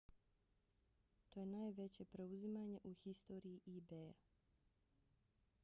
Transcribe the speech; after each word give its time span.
to 1.29 1.39
je 1.39 1.45
najveće 1.49 2.05
preuzimanje 2.13 2.79
u 2.91 2.93
historiji 3.03 3.61
ebaya 3.77 4.13